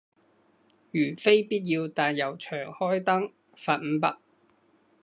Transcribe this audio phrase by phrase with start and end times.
[0.91, 4.17] 如非必要但又長開燈，罰五百